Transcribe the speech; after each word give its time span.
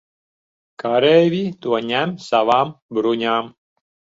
Kareivji 0.83 1.43
to 1.65 1.81
ņem 1.91 2.17
savām 2.29 2.73
bruņām. 2.99 3.53